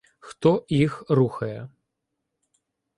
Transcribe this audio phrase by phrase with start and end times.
[0.19, 1.69] Хто їх рухає?